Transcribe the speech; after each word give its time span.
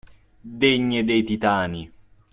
Degne 0.59 1.03
dei 1.05 1.21
Titani 1.23 1.91